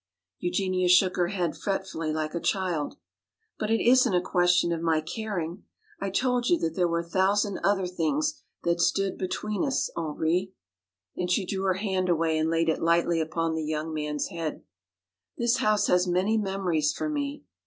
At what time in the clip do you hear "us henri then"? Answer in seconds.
9.63-11.27